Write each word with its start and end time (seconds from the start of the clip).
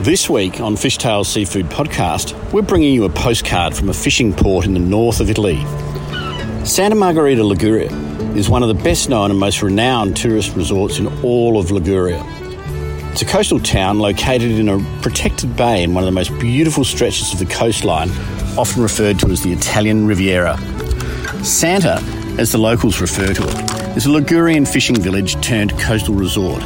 This 0.00 0.28
week 0.28 0.60
on 0.60 0.76
Fish 0.76 0.98
Tales 0.98 1.28
Seafood 1.28 1.66
Podcast, 1.66 2.52
we're 2.52 2.62
bringing 2.62 2.92
you 2.92 3.04
a 3.04 3.08
postcard 3.08 3.74
from 3.74 3.88
a 3.88 3.94
fishing 3.94 4.34
port 4.34 4.66
in 4.66 4.74
the 4.74 4.80
north 4.80 5.20
of 5.20 5.30
Italy. 5.30 5.64
Santa 6.66 6.96
Margherita 6.96 7.44
Liguria 7.44 7.90
is 8.34 8.50
one 8.50 8.62
of 8.62 8.68
the 8.68 8.82
best 8.82 9.08
known 9.08 9.30
and 9.30 9.38
most 9.38 9.62
renowned 9.62 10.16
tourist 10.16 10.56
resorts 10.56 10.98
in 10.98 11.06
all 11.22 11.58
of 11.58 11.70
Liguria. 11.70 12.22
It's 13.12 13.22
a 13.22 13.24
coastal 13.24 13.60
town 13.60 14.00
located 14.00 14.50
in 14.50 14.68
a 14.68 14.78
protected 15.00 15.56
bay 15.56 15.84
in 15.84 15.94
one 15.94 16.02
of 16.02 16.06
the 16.06 16.12
most 16.12 16.36
beautiful 16.40 16.84
stretches 16.84 17.32
of 17.32 17.38
the 17.38 17.46
coastline, 17.46 18.10
often 18.58 18.82
referred 18.82 19.20
to 19.20 19.28
as 19.28 19.42
the 19.42 19.52
Italian 19.52 20.06
Riviera. 20.06 20.58
Santa, 21.44 22.02
as 22.38 22.50
the 22.50 22.58
locals 22.58 23.00
refer 23.00 23.32
to 23.32 23.42
it, 23.42 23.96
is 23.96 24.06
a 24.06 24.10
Ligurian 24.10 24.66
fishing 24.66 24.96
village 24.96 25.40
turned 25.40 25.70
coastal 25.78 26.14
resort 26.14 26.62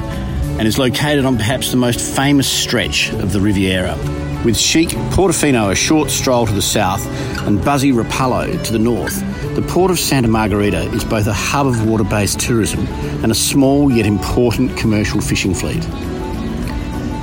and 0.59 0.67
is 0.67 0.79
located 0.79 1.25
on 1.25 1.37
perhaps 1.37 1.71
the 1.71 1.77
most 1.77 2.01
famous 2.01 2.49
stretch 2.49 3.13
of 3.13 3.33
the 3.33 3.41
Riviera. 3.41 3.97
With 4.45 4.57
chic 4.57 4.89
Portofino 5.11 5.71
a 5.71 5.75
short 5.75 6.11
stroll 6.11 6.47
to 6.47 6.53
the 6.53 6.63
south 6.63 7.07
and 7.47 7.65
buzzy 7.65 7.93
Rapallo 7.93 8.63
to 8.65 8.73
the 8.73 8.79
north, 8.79 9.21
the 9.55 9.63
port 9.63 9.91
of 9.91 9.99
Santa 9.99 10.29
Margherita 10.29 10.83
is 10.93 11.05
both 11.05 11.27
a 11.27 11.33
hub 11.33 11.67
of 11.67 11.89
water 11.89 12.05
based 12.05 12.41
tourism 12.41 12.87
and 13.23 13.33
a 13.33 13.35
small 13.35 13.91
yet 13.91 14.07
important 14.07 14.77
commercial 14.77 15.21
fishing 15.21 15.55
fleet. 15.55 15.85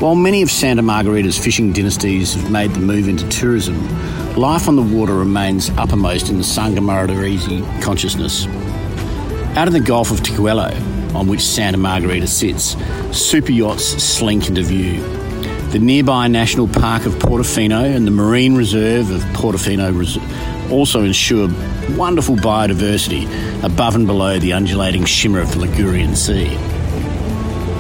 While 0.02 0.16
many 0.16 0.42
of 0.42 0.52
Santa 0.52 0.82
Margherita's 0.82 1.38
fishing 1.38 1.72
dynasties 1.72 2.34
have 2.34 2.52
made 2.52 2.72
the 2.72 2.80
move 2.80 3.08
into 3.08 3.28
tourism, 3.30 3.76
life 4.36 4.68
on 4.68 4.76
the 4.76 4.82
water 4.82 5.16
remains 5.16 5.70
uppermost 5.72 6.30
in 6.30 6.38
the 6.38 6.44
Santa 6.44 6.82
Margherita 6.82 7.66
consciousness. 7.82 8.46
Out 9.56 9.68
in 9.68 9.74
the 9.74 9.80
Gulf 9.80 10.12
of 10.12 10.20
Tequendone, 10.20 10.95
on 11.16 11.28
which 11.28 11.42
Santa 11.42 11.78
Margherita 11.78 12.28
sits, 12.28 12.76
super 13.12 13.52
yachts 13.52 13.84
slink 14.04 14.48
into 14.48 14.62
view. 14.62 15.02
The 15.72 15.80
nearby 15.80 16.28
National 16.28 16.68
Park 16.68 17.06
of 17.06 17.16
Portofino 17.16 17.96
and 17.96 18.08
the 18.08 18.12
Marine 18.12 18.56
Reserve 18.56 19.12
of 19.12 19.22
Portofino 19.34 19.92
also 20.72 21.04
ensure 21.04 21.50
wonderful 21.98 22.36
biodiversity 22.36 23.26
above 23.64 23.96
and 23.96 24.08
below 24.08 24.40
the 24.40 24.54
undulating 24.54 25.06
shimmer 25.06 25.40
of 25.40 25.52
the 25.52 25.60
Ligurian 25.60 26.16
Sea. 26.16 26.56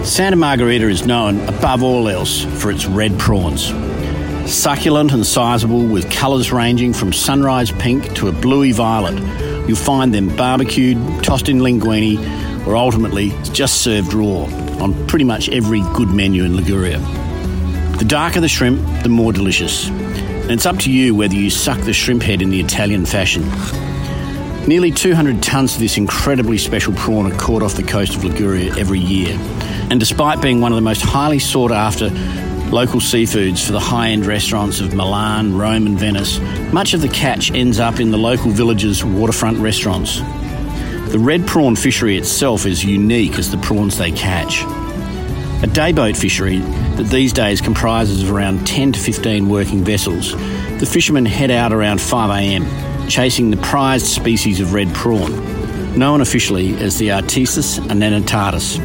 Santa 0.03 0.35
Margherita 0.35 0.87
is 0.87 1.05
known, 1.05 1.39
above 1.47 1.81
all 1.81 2.07
else, 2.07 2.43
for 2.61 2.69
its 2.69 2.85
red 2.85 3.17
prawns. 3.17 3.73
Succulent 4.45 5.11
and 5.13 5.25
sizable, 5.25 5.87
with 5.87 6.11
colours 6.11 6.51
ranging 6.51 6.93
from 6.93 7.11
sunrise 7.11 7.71
pink 7.71 8.13
to 8.15 8.27
a 8.27 8.31
bluey 8.31 8.71
violet, 8.71 9.17
you'll 9.67 9.75
find 9.75 10.13
them 10.13 10.35
barbecued, 10.35 11.23
tossed 11.23 11.49
in 11.49 11.57
linguine, 11.57 12.17
or 12.65 12.75
ultimately 12.75 13.33
just 13.53 13.81
served 13.81 14.13
raw 14.13 14.43
on 14.83 15.07
pretty 15.07 15.25
much 15.25 15.49
every 15.49 15.81
good 15.93 16.09
menu 16.09 16.43
in 16.43 16.55
Liguria. 16.55 16.99
The 17.97 18.05
darker 18.05 18.41
the 18.41 18.49
shrimp, 18.49 19.03
the 19.03 19.09
more 19.09 19.31
delicious. 19.31 19.87
And 19.87 20.51
it's 20.51 20.65
up 20.65 20.77
to 20.79 20.91
you 20.91 21.15
whether 21.15 21.33
you 21.33 21.49
suck 21.49 21.79
the 21.81 21.93
shrimp 21.93 22.23
head 22.23 22.41
in 22.41 22.49
the 22.49 22.59
Italian 22.59 23.05
fashion. 23.05 23.43
Nearly 24.67 24.91
200 24.91 25.37
tonnes 25.37 25.75
of 25.75 25.79
this 25.79 25.97
incredibly 25.97 26.57
special 26.57 26.93
prawn 26.93 27.31
are 27.31 27.37
caught 27.37 27.61
off 27.61 27.75
the 27.75 27.83
coast 27.83 28.15
of 28.15 28.23
Liguria 28.23 28.75
every 28.77 28.99
year. 28.99 29.37
And 29.91 29.99
despite 29.99 30.41
being 30.41 30.59
one 30.59 30.71
of 30.71 30.75
the 30.75 30.81
most 30.81 31.01
highly 31.01 31.39
sought 31.39 31.71
after 31.71 32.09
local 32.71 32.99
seafoods 32.99 33.63
for 33.63 33.71
the 33.71 33.79
high 33.79 34.09
end 34.09 34.25
restaurants 34.25 34.79
of 34.81 34.93
Milan, 34.93 35.55
Rome, 35.55 35.85
and 35.85 35.99
Venice, 35.99 36.39
much 36.73 36.93
of 36.93 37.01
the 37.01 37.09
catch 37.09 37.51
ends 37.51 37.79
up 37.79 37.99
in 37.99 38.11
the 38.11 38.17
local 38.17 38.51
villages' 38.51 39.05
waterfront 39.05 39.59
restaurants. 39.59 40.19
The 41.11 41.19
red 41.19 41.47
prawn 41.47 41.75
fishery 41.75 42.17
itself 42.17 42.65
is 42.65 42.83
unique 42.83 43.39
as 43.39 43.51
the 43.51 43.57
prawns 43.57 43.97
they 43.97 44.11
catch. 44.11 44.63
A 45.63 45.67
dayboat 45.67 46.17
fishery 46.17 46.59
that 46.59 47.07
these 47.09 47.31
days 47.31 47.61
comprises 47.61 48.23
of 48.23 48.31
around 48.31 48.67
10 48.67 48.91
to 48.91 48.99
15 48.99 49.47
working 49.47 49.83
vessels, 49.83 50.33
the 50.79 50.85
fishermen 50.85 51.25
head 51.25 51.51
out 51.51 51.71
around 51.71 51.99
5am, 51.99 53.09
chasing 53.09 53.51
the 53.51 53.57
prized 53.57 54.07
species 54.07 54.59
of 54.59 54.73
red 54.73 54.93
prawn, 54.93 55.97
known 55.97 56.21
officially 56.21 56.75
as 56.77 56.97
the 56.97 57.09
Aristeus 57.09 57.79
antennatus. 57.89 58.77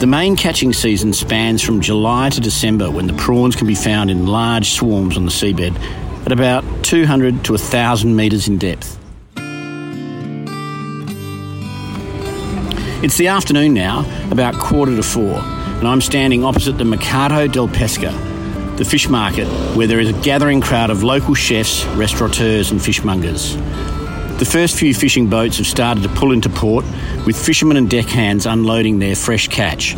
The 0.00 0.06
main 0.06 0.36
catching 0.36 0.72
season 0.72 1.12
spans 1.12 1.62
from 1.62 1.80
July 1.80 2.28
to 2.30 2.40
December 2.40 2.90
when 2.90 3.06
the 3.06 3.14
prawns 3.14 3.56
can 3.56 3.66
be 3.66 3.74
found 3.74 4.10
in 4.10 4.26
large 4.26 4.70
swarms 4.70 5.16
on 5.16 5.24
the 5.24 5.30
seabed 5.30 5.74
at 6.26 6.32
about 6.32 6.64
200 6.82 7.44
to 7.44 7.52
1,000 7.52 8.14
metres 8.14 8.48
in 8.48 8.58
depth. 8.58 8.98
It's 13.04 13.18
the 13.18 13.28
afternoon 13.28 13.74
now, 13.74 14.10
about 14.30 14.54
quarter 14.54 14.96
to 14.96 15.02
four, 15.02 15.36
and 15.36 15.86
I'm 15.86 16.00
standing 16.00 16.42
opposite 16.42 16.78
the 16.78 16.86
Mercato 16.86 17.46
del 17.46 17.68
Pesca, 17.68 18.12
the 18.78 18.84
fish 18.86 19.10
market, 19.10 19.46
where 19.76 19.86
there 19.86 20.00
is 20.00 20.08
a 20.08 20.18
gathering 20.22 20.62
crowd 20.62 20.88
of 20.88 21.02
local 21.02 21.34
chefs, 21.34 21.84
restaurateurs, 21.96 22.70
and 22.70 22.80
fishmongers. 22.80 23.56
The 24.38 24.48
first 24.50 24.78
few 24.78 24.94
fishing 24.94 25.28
boats 25.28 25.58
have 25.58 25.66
started 25.66 26.02
to 26.04 26.08
pull 26.08 26.32
into 26.32 26.48
port, 26.48 26.86
with 27.26 27.36
fishermen 27.36 27.76
and 27.76 27.90
deckhands 27.90 28.46
unloading 28.46 29.00
their 29.00 29.16
fresh 29.16 29.48
catch, 29.48 29.94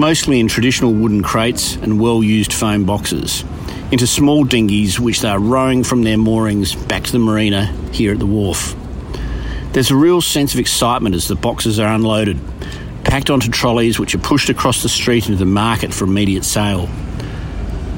mostly 0.00 0.40
in 0.40 0.48
traditional 0.48 0.92
wooden 0.92 1.22
crates 1.22 1.76
and 1.76 2.00
well 2.00 2.24
used 2.24 2.52
foam 2.52 2.84
boxes, 2.84 3.44
into 3.92 4.08
small 4.08 4.42
dinghies 4.42 4.98
which 4.98 5.20
they 5.20 5.28
are 5.28 5.38
rowing 5.38 5.84
from 5.84 6.02
their 6.02 6.18
moorings 6.18 6.74
back 6.74 7.04
to 7.04 7.12
the 7.12 7.20
marina 7.20 7.66
here 7.92 8.14
at 8.14 8.18
the 8.18 8.26
wharf. 8.26 8.74
There's 9.78 9.92
a 9.92 9.96
real 9.96 10.20
sense 10.20 10.54
of 10.54 10.58
excitement 10.58 11.14
as 11.14 11.28
the 11.28 11.36
boxes 11.36 11.78
are 11.78 11.94
unloaded, 11.94 12.36
packed 13.04 13.30
onto 13.30 13.48
trolleys 13.48 13.96
which 13.96 14.12
are 14.12 14.18
pushed 14.18 14.48
across 14.48 14.82
the 14.82 14.88
street 14.88 15.28
into 15.28 15.38
the 15.38 15.44
market 15.44 15.94
for 15.94 16.02
immediate 16.02 16.44
sale. 16.44 16.88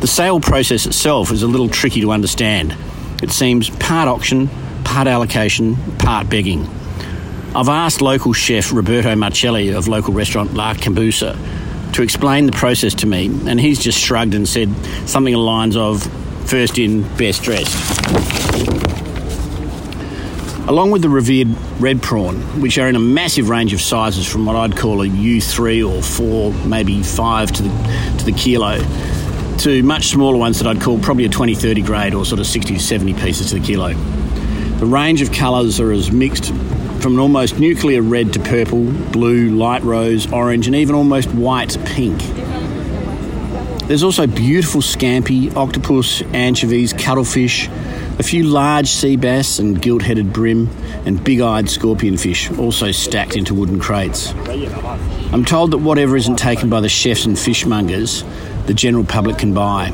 The 0.00 0.06
sale 0.06 0.40
process 0.40 0.84
itself 0.84 1.32
is 1.32 1.42
a 1.42 1.46
little 1.46 1.70
tricky 1.70 2.02
to 2.02 2.12
understand. 2.12 2.76
It 3.22 3.30
seems 3.30 3.70
part 3.70 4.08
auction, 4.08 4.50
part 4.84 5.08
allocation, 5.08 5.76
part 5.96 6.28
begging. 6.28 6.68
I've 7.54 7.70
asked 7.70 8.02
local 8.02 8.34
chef 8.34 8.74
Roberto 8.74 9.16
Marcelli 9.16 9.70
of 9.70 9.88
local 9.88 10.12
restaurant 10.12 10.52
La 10.52 10.74
Cambusa 10.74 11.34
to 11.94 12.02
explain 12.02 12.44
the 12.44 12.52
process 12.52 12.92
to 12.96 13.06
me, 13.06 13.28
and 13.46 13.58
he's 13.58 13.78
just 13.78 13.98
shrugged 13.98 14.34
and 14.34 14.46
said 14.46 14.68
something 15.08 15.32
along 15.32 15.70
the 15.70 15.78
lines 15.78 16.04
of 16.04 16.46
first 16.46 16.78
in, 16.78 17.04
best 17.16 17.42
dressed 17.42 18.19
along 20.70 20.92
with 20.92 21.02
the 21.02 21.08
revered 21.08 21.48
red 21.80 22.00
prawn, 22.00 22.36
which 22.60 22.78
are 22.78 22.88
in 22.88 22.94
a 22.94 23.00
massive 23.00 23.48
range 23.48 23.72
of 23.72 23.80
sizes 23.80 24.24
from 24.24 24.46
what 24.46 24.54
I'd 24.54 24.76
call 24.76 25.02
a 25.02 25.06
U3 25.06 25.92
or 25.92 26.00
4, 26.00 26.52
maybe 26.64 27.02
5 27.02 27.50
to 27.50 27.62
the, 27.64 28.14
to 28.18 28.24
the 28.24 28.30
kilo, 28.30 28.78
to 29.58 29.82
much 29.82 30.10
smaller 30.10 30.38
ones 30.38 30.60
that 30.60 30.68
I'd 30.68 30.80
call 30.80 31.00
probably 31.00 31.24
a 31.24 31.28
20 31.28 31.56
30 31.56 31.82
grade 31.82 32.14
or 32.14 32.24
sort 32.24 32.38
of 32.38 32.46
60 32.46 32.74
to 32.74 32.80
70 32.80 33.14
pieces 33.14 33.50
to 33.50 33.58
the 33.58 33.66
kilo. 33.66 33.94
The 33.94 34.86
range 34.86 35.22
of 35.22 35.32
colours 35.32 35.80
are 35.80 35.90
as 35.90 36.12
mixed 36.12 36.54
from 37.02 37.14
an 37.14 37.18
almost 37.18 37.58
nuclear 37.58 38.00
red 38.00 38.32
to 38.34 38.38
purple, 38.38 38.84
blue, 39.10 39.50
light 39.50 39.82
rose, 39.82 40.32
orange, 40.32 40.68
and 40.68 40.76
even 40.76 40.94
almost 40.94 41.28
white 41.32 41.76
pink. 41.84 42.20
There's 43.88 44.04
also 44.04 44.28
beautiful 44.28 44.82
scampi, 44.82 45.52
octopus, 45.56 46.22
anchovies, 46.32 46.92
cuttlefish, 46.92 47.68
a 48.20 48.22
few 48.22 48.44
large 48.44 48.86
sea 48.86 49.16
bass 49.16 49.58
and 49.58 49.80
gilt 49.80 50.02
headed 50.02 50.30
bream, 50.30 50.68
and 51.06 51.24
big 51.24 51.40
eyed 51.40 51.64
scorpionfish, 51.64 52.58
also 52.58 52.92
stacked 52.92 53.34
into 53.34 53.54
wooden 53.54 53.80
crates. 53.80 54.34
I'm 55.32 55.46
told 55.46 55.70
that 55.70 55.78
whatever 55.78 56.18
isn't 56.18 56.36
taken 56.36 56.68
by 56.68 56.80
the 56.82 56.88
chefs 56.90 57.24
and 57.24 57.34
fishmongers, 57.34 58.22
the 58.66 58.74
general 58.74 59.04
public 59.04 59.38
can 59.38 59.54
buy. 59.54 59.90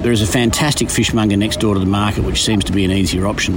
There 0.00 0.12
is 0.12 0.22
a 0.22 0.28
fantastic 0.28 0.90
fishmonger 0.90 1.36
next 1.36 1.58
door 1.58 1.74
to 1.74 1.80
the 1.80 1.86
market, 1.86 2.22
which 2.22 2.44
seems 2.44 2.62
to 2.66 2.72
be 2.72 2.84
an 2.84 2.92
easier 2.92 3.26
option. 3.26 3.56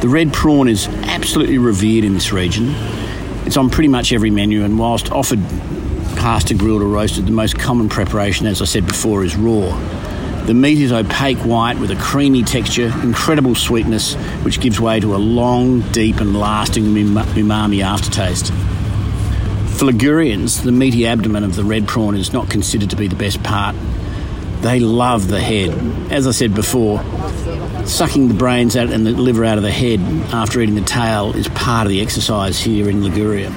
The 0.00 0.08
red 0.08 0.32
prawn 0.32 0.66
is 0.66 0.88
absolutely 0.88 1.58
revered 1.58 2.02
in 2.02 2.14
this 2.14 2.32
region. 2.32 2.70
It's 3.46 3.56
on 3.56 3.70
pretty 3.70 3.88
much 3.88 4.12
every 4.12 4.30
menu, 4.30 4.64
and 4.64 4.76
whilst 4.76 5.12
offered 5.12 5.40
pasta 6.16 6.54
grilled 6.54 6.82
or 6.82 6.88
roasted, 6.88 7.26
the 7.26 7.30
most 7.30 7.56
common 7.60 7.88
preparation, 7.88 8.44
as 8.48 8.60
I 8.60 8.64
said 8.64 8.86
before, 8.86 9.22
is 9.22 9.36
raw. 9.36 9.70
The 10.46 10.54
meat 10.54 10.78
is 10.78 10.92
opaque 10.92 11.38
white 11.38 11.76
with 11.80 11.90
a 11.90 11.96
creamy 11.96 12.44
texture, 12.44 12.92
incredible 13.02 13.56
sweetness, 13.56 14.14
which 14.44 14.60
gives 14.60 14.78
way 14.78 15.00
to 15.00 15.16
a 15.16 15.18
long, 15.18 15.80
deep, 15.90 16.20
and 16.20 16.38
lasting 16.38 16.84
umami 16.84 17.82
aftertaste. 17.82 18.52
For 19.76 19.86
Ligurians, 19.86 20.62
the 20.62 20.70
meaty 20.70 21.04
abdomen 21.04 21.42
of 21.42 21.56
the 21.56 21.64
red 21.64 21.88
prawn 21.88 22.14
is 22.14 22.32
not 22.32 22.48
considered 22.48 22.90
to 22.90 22.96
be 22.96 23.08
the 23.08 23.16
best 23.16 23.42
part. 23.42 23.74
They 24.60 24.78
love 24.78 25.26
the 25.26 25.40
head. 25.40 25.70
As 26.12 26.28
I 26.28 26.30
said 26.30 26.54
before, 26.54 27.02
sucking 27.84 28.28
the 28.28 28.34
brains 28.34 28.76
out 28.76 28.90
and 28.90 29.04
the 29.04 29.10
liver 29.10 29.44
out 29.44 29.58
of 29.58 29.64
the 29.64 29.72
head 29.72 29.98
after 30.32 30.60
eating 30.60 30.76
the 30.76 30.80
tail 30.82 31.34
is 31.34 31.48
part 31.48 31.86
of 31.86 31.90
the 31.90 32.00
exercise 32.00 32.60
here 32.60 32.88
in 32.88 33.02
Liguria. 33.02 33.52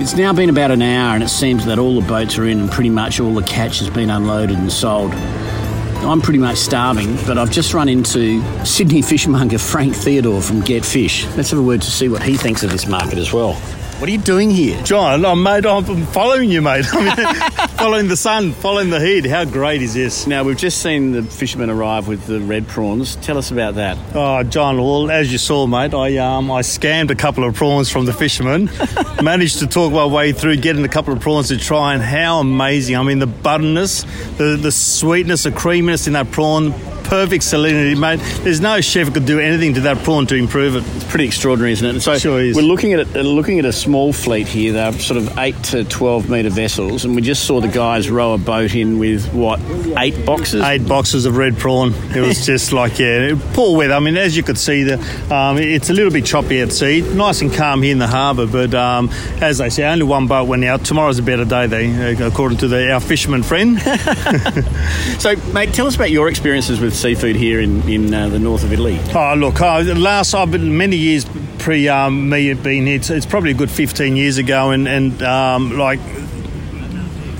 It's 0.00 0.16
now 0.16 0.32
been 0.32 0.48
about 0.48 0.70
an 0.70 0.80
hour 0.80 1.14
and 1.14 1.22
it 1.22 1.28
seems 1.28 1.66
that 1.66 1.78
all 1.78 2.00
the 2.00 2.08
boats 2.08 2.38
are 2.38 2.46
in 2.46 2.58
and 2.58 2.70
pretty 2.70 2.88
much 2.88 3.20
all 3.20 3.34
the 3.34 3.42
catch 3.42 3.80
has 3.80 3.90
been 3.90 4.08
unloaded 4.08 4.56
and 4.56 4.72
sold. 4.72 5.12
I'm 5.12 6.22
pretty 6.22 6.38
much 6.38 6.56
starving, 6.56 7.16
but 7.26 7.36
I've 7.36 7.50
just 7.50 7.74
run 7.74 7.86
into 7.86 8.42
Sydney 8.64 9.02
fishmonger 9.10 9.58
Frank 9.58 9.94
Theodore 9.94 10.40
from 10.40 10.62
Get 10.62 10.86
Fish. 10.86 11.26
Let's 11.36 11.50
have 11.50 11.58
a 11.58 11.62
word 11.62 11.82
to 11.82 11.90
see 11.90 12.08
what 12.08 12.22
he 12.22 12.38
thinks 12.38 12.62
of 12.62 12.70
this 12.70 12.86
market 12.86 13.18
as 13.18 13.30
well. 13.34 13.60
What 14.00 14.08
are 14.08 14.12
you 14.12 14.18
doing 14.18 14.50
here? 14.50 14.82
John, 14.82 15.22
oh, 15.26 15.36
mate, 15.36 15.66
I'm 15.66 16.06
following 16.06 16.50
you, 16.50 16.62
mate. 16.62 16.86
I 16.92 17.04
mean, 17.04 17.68
following 17.76 18.08
the 18.08 18.16
sun, 18.16 18.52
following 18.52 18.88
the 18.88 18.98
heat. 18.98 19.26
How 19.26 19.44
great 19.44 19.82
is 19.82 19.92
this? 19.92 20.26
Now, 20.26 20.42
we've 20.42 20.56
just 20.56 20.80
seen 20.80 21.12
the 21.12 21.22
fishermen 21.22 21.68
arrive 21.68 22.08
with 22.08 22.24
the 22.24 22.40
red 22.40 22.66
prawns. 22.66 23.16
Tell 23.16 23.36
us 23.36 23.50
about 23.50 23.74
that. 23.74 23.98
Oh, 24.14 24.42
John, 24.42 24.78
well, 24.78 25.10
as 25.10 25.30
you 25.30 25.36
saw, 25.36 25.66
mate, 25.66 25.92
I 25.92 26.16
um, 26.16 26.50
I 26.50 26.62
scammed 26.62 27.10
a 27.10 27.14
couple 27.14 27.44
of 27.44 27.54
prawns 27.54 27.90
from 27.90 28.06
the 28.06 28.14
fishermen. 28.14 28.70
Managed 29.22 29.58
to 29.58 29.66
talk 29.66 29.92
my 29.92 30.06
way 30.06 30.32
through 30.32 30.56
getting 30.56 30.86
a 30.86 30.88
couple 30.88 31.12
of 31.12 31.20
prawns 31.20 31.48
to 31.48 31.58
try, 31.58 31.92
and 31.92 32.02
how 32.02 32.40
amazing. 32.40 32.96
I 32.96 33.02
mean, 33.02 33.18
the 33.18 33.26
butterness, 33.26 34.04
the, 34.38 34.56
the 34.58 34.72
sweetness, 34.72 35.42
the 35.42 35.52
creaminess 35.52 36.06
in 36.06 36.14
that 36.14 36.30
prawn 36.30 36.72
perfect 37.10 37.42
salinity, 37.42 37.98
mate. 37.98 38.20
There's 38.44 38.60
no 38.60 38.80
chef 38.80 39.12
could 39.12 39.26
do 39.26 39.40
anything 39.40 39.74
to 39.74 39.80
that 39.80 39.98
prawn 40.04 40.28
to 40.28 40.36
improve 40.36 40.76
it. 40.76 40.84
It's 40.94 41.04
pretty 41.04 41.24
extraordinary, 41.24 41.72
isn't 41.72 41.96
it? 41.96 42.00
So 42.00 42.16
sure 42.16 42.40
is. 42.40 42.54
we're 42.54 42.62
looking 42.62 42.92
at 42.92 43.00
it, 43.00 43.16
uh, 43.16 43.22
looking 43.22 43.58
at 43.58 43.64
a 43.64 43.72
small 43.72 44.12
fleet 44.12 44.46
here. 44.46 44.72
They're 44.72 44.92
sort 44.92 45.18
of 45.18 45.36
eight 45.38 45.60
to 45.64 45.82
twelve 45.82 46.30
metre 46.30 46.50
vessels, 46.50 47.04
and 47.04 47.16
we 47.16 47.22
just 47.22 47.46
saw 47.46 47.60
the 47.60 47.66
guys 47.66 48.08
row 48.08 48.34
a 48.34 48.38
boat 48.38 48.76
in 48.76 49.00
with 49.00 49.26
what 49.34 49.60
eight 49.98 50.24
boxes. 50.24 50.62
Eight 50.62 50.86
boxes 50.86 51.26
of 51.26 51.36
red 51.36 51.58
prawn. 51.58 51.92
It 52.14 52.20
was 52.20 52.46
just 52.46 52.72
like 52.72 53.00
yeah, 53.00 53.34
poor 53.54 53.76
weather. 53.76 53.94
I 53.94 53.98
mean, 53.98 54.16
as 54.16 54.36
you 54.36 54.44
could 54.44 54.58
see, 54.58 54.84
the 54.84 54.94
um, 55.34 55.58
it's 55.58 55.90
a 55.90 55.92
little 55.92 56.12
bit 56.12 56.24
choppy 56.24 56.60
at 56.60 56.70
sea. 56.70 57.00
Nice 57.00 57.42
and 57.42 57.52
calm 57.52 57.82
here 57.82 57.90
in 57.92 57.98
the 57.98 58.06
harbour, 58.06 58.46
but 58.46 58.72
um, 58.72 59.10
as 59.40 59.58
they 59.58 59.68
say, 59.68 59.84
only 59.84 60.04
one 60.04 60.28
boat 60.28 60.44
went 60.44 60.64
out. 60.64 60.84
Tomorrow's 60.84 61.18
a 61.18 61.24
better 61.24 61.44
day, 61.44 61.66
they 61.66 62.14
according 62.24 62.58
to 62.58 62.68
the, 62.68 62.92
our 62.92 63.00
fisherman 63.00 63.42
friend. 63.42 63.80
so, 65.20 65.34
mate, 65.52 65.74
tell 65.74 65.88
us 65.88 65.96
about 65.96 66.12
your 66.12 66.28
experiences 66.28 66.78
with 66.78 66.99
seafood 67.00 67.34
here 67.34 67.60
in, 67.60 67.88
in 67.88 68.12
uh, 68.12 68.28
the 68.28 68.38
north 68.38 68.62
of 68.62 68.72
Italy? 68.72 68.98
Oh, 69.14 69.34
look, 69.34 69.60
uh, 69.60 69.82
last 69.96 70.34
I've 70.34 70.50
been 70.50 70.76
many 70.76 70.96
years 70.96 71.24
pre 71.58 71.88
um, 71.88 72.28
me 72.28 72.52
being 72.54 72.86
here. 72.86 72.96
It's, 72.96 73.08
it's, 73.10 73.26
probably 73.26 73.52
a 73.52 73.54
good 73.54 73.70
15 73.70 74.16
years 74.16 74.38
ago, 74.38 74.70
and, 74.70 74.86
and 74.86 75.22
um, 75.22 75.78
like 75.78 76.00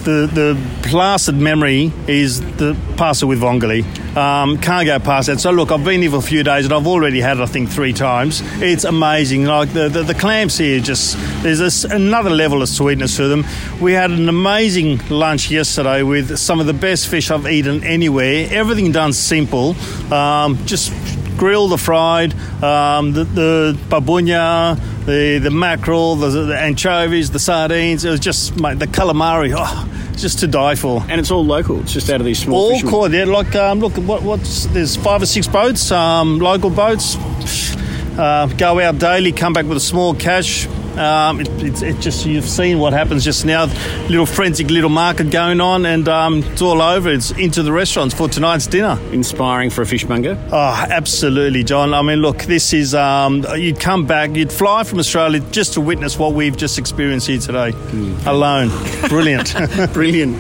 the 0.05 0.29
the 0.33 0.89
blasted 0.91 1.35
memory 1.37 1.93
is 2.07 2.41
the 2.57 2.77
pasta 2.97 3.27
with 3.27 3.41
vongole. 3.41 3.85
Um, 4.17 4.59
can't 4.59 4.87
go 4.87 4.99
past 4.99 5.29
that. 5.29 5.41
So 5.41 5.51
look, 5.51 5.71
I've 5.71 5.85
been 5.85 6.03
here 6.03 6.11
for 6.11 6.17
a 6.17 6.23
few 6.23 6.43
days 6.43 6.65
and 6.65 6.75
I've 6.75 6.87
already 6.87 7.21
had 7.21 7.39
it, 7.39 7.43
I 7.43 7.47
think, 7.47 7.71
three 7.71 7.93
times. 7.93 8.43
It's 8.61 8.85
amazing. 8.85 9.45
Like 9.45 9.73
the 9.73 9.89
the, 9.89 10.03
the 10.03 10.15
clams 10.15 10.59
here, 10.59 10.81
just 10.81 11.17
there's 11.43 11.59
this, 11.59 11.85
another 11.85 12.31
level 12.31 12.63
of 12.63 12.69
sweetness 12.69 13.17
to 13.17 13.29
them. 13.29 13.45
We 13.81 13.93
had 13.93 14.11
an 14.11 14.29
amazing 14.29 15.01
lunch 15.09 15.51
yesterday 15.51 16.03
with 16.03 16.39
some 16.39 16.61
of 16.61 16.67
the 16.67 16.75
best 16.75 17.09
fish 17.09 17.31
I've 17.31 17.47
eaten 17.47 17.85
anywhere. 17.85 18.49
Everything 18.51 18.93
done 18.93 19.13
simple, 19.13 19.77
um, 20.13 20.59
just 20.67 20.93
grilled 21.41 21.73
or 21.73 21.79
fried. 21.79 22.35
Um, 22.63 23.15
the, 23.15 23.25
the 23.25 23.79
babunya, 23.89 24.77
the 25.07 25.39
the 25.39 25.51
mackerel, 25.51 26.15
the, 26.17 26.29
the, 26.29 26.59
anchovies, 26.59 27.31
the 27.31 27.39
sardines. 27.39 28.05
It 28.05 28.11
was 28.11 28.21
just 28.21 28.61
mate, 28.61 28.79
the 28.79 28.87
calamari. 28.87 29.55
Oh, 29.57 30.13
just 30.17 30.41
to 30.41 30.47
die 30.47 30.75
for. 30.75 31.03
And 31.09 31.19
it's 31.19 31.31
all 31.31 31.45
local. 31.45 31.81
It's 31.81 31.95
just 31.95 32.11
out 32.11 32.21
of 32.21 32.27
these 32.27 32.41
small. 32.41 32.75
All 32.75 32.81
caught. 32.83 33.11
Yeah, 33.13 33.25
like 33.25 33.57
um, 33.57 33.81
look, 33.81 33.95
what, 33.95 34.23
what's 34.23 34.67
there's 34.67 34.97
five 34.97 35.23
or 35.23 35.27
six 35.27 35.49
boats, 35.49 35.91
um, 35.91 36.39
local 36.39 36.69
boats. 36.69 37.17
Uh, 38.19 38.47
go 38.59 38.79
out 38.79 38.99
daily, 38.99 39.33
come 39.33 39.55
back 39.55 39.65
with 39.65 39.79
a 39.79 39.81
small 39.81 40.15
catch. 40.15 40.69
Um, 41.01 41.41
it, 41.41 41.49
it's 41.63 41.81
it 41.81 41.99
just 42.01 42.27
you've 42.27 42.45
seen 42.45 42.79
what 42.79 42.93
happens 42.93 43.25
just 43.25 43.47
now. 43.47 43.65
Little 44.11 44.27
forensic 44.27 44.69
little 44.69 44.91
market 44.91 45.31
going 45.31 45.59
on, 45.59 45.87
and 45.87 46.07
um, 46.09 46.43
it's 46.43 46.61
all 46.61 46.83
over. 46.83 47.09
It's 47.09 47.31
into 47.31 47.63
the 47.63 47.73
restaurants 47.73 48.15
for 48.15 48.29
tonight's 48.29 48.67
dinner. 48.67 48.99
Inspiring 49.11 49.71
for 49.71 49.81
a 49.81 49.87
fishmonger. 49.87 50.37
Oh, 50.53 50.87
absolutely, 50.91 51.65
John. 51.65 51.95
I 51.95 52.03
mean, 52.03 52.19
look, 52.19 52.43
this 52.43 52.75
is 52.75 52.95
um, 52.95 53.47
you'd 53.57 53.81
come 53.81 54.07
back, 54.07 54.37
you'd 54.37 54.53
fly 54.53 54.85
from 54.85 54.99
Australia 54.99 55.41
just 55.51 55.73
to 55.73 55.81
witness 55.81 56.19
what 56.19 56.35
we've 56.35 56.57
just 56.57 56.79
experienced 56.79 57.29
here 57.29 57.39
today, 57.39 57.73
mm. 57.73 58.27
alone. 58.27 58.69
Brilliant, 59.09 59.55
brilliant. 59.95 60.37